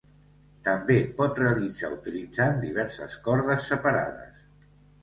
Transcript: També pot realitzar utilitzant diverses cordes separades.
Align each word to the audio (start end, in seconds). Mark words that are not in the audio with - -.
També 0.67 0.95
pot 1.19 1.37
realitzar 1.43 1.91
utilitzant 1.99 2.59
diverses 2.65 3.21
cordes 3.29 3.71
separades. 3.75 4.47